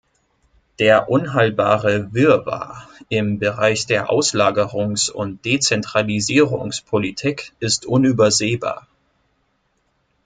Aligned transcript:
Der 0.79 1.11
unhaltbare 1.11 2.11
Wirrwarr 2.11 2.87
im 3.09 3.37
Bereich 3.37 3.85
der 3.85 4.09
Auslagerungsund 4.09 5.45
Dezentralisierungspolitik 5.45 7.53
ist 7.59 7.85
unübersehbar. 7.85 8.87